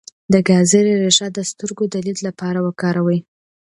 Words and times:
د 0.33 0.35
ګازرې 0.47 0.93
ریښه 1.01 1.27
د 1.31 1.39
سترګو 1.49 1.83
د 1.89 1.95
لید 2.05 2.19
لپاره 2.27 2.59
وکاروئ 2.67 3.19